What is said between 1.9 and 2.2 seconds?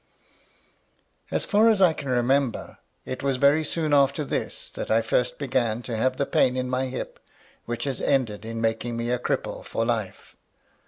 can